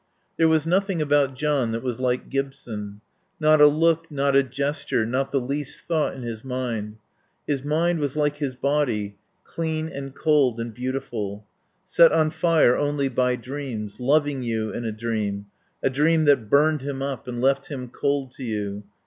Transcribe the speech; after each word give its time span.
There 0.35 0.47
was 0.47 0.65
nothing 0.65 0.99
about 0.99 1.35
John 1.35 1.73
that 1.73 1.83
was 1.83 1.99
like 1.99 2.27
Gibson. 2.29 3.01
Not 3.39 3.61
a 3.61 3.67
look, 3.67 4.09
not 4.09 4.35
a 4.35 4.41
gesture, 4.41 5.05
not 5.05 5.31
the 5.31 5.39
least 5.39 5.83
thought 5.83 6.15
in 6.15 6.23
his 6.23 6.43
mind. 6.43 6.95
His 7.45 7.63
mind 7.63 7.99
was 7.99 8.17
like 8.17 8.37
his 8.37 8.55
body, 8.55 9.17
clean 9.43 9.87
and 9.89 10.15
cold 10.15 10.59
and 10.59 10.73
beautiful. 10.73 11.45
Set 11.85 12.11
on 12.11 12.31
fire 12.31 12.75
only 12.75 13.09
by 13.09 13.35
dreams; 13.35 13.99
loving 13.99 14.41
you 14.41 14.73
in 14.73 14.85
a 14.85 14.91
dream, 14.91 15.45
a 15.83 15.89
dream 15.91 16.25
that 16.25 16.49
burned 16.49 16.81
him 16.81 17.03
up 17.03 17.27
and 17.27 17.39
left 17.39 17.67
him 17.67 17.87
cold 17.87 18.31
to 18.31 18.43
you. 18.43 18.83